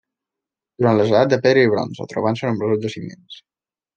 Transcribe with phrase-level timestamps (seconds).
[0.83, 3.37] Durant les edats de Pedra i Bronze, trobant-se nombrosos jaciments.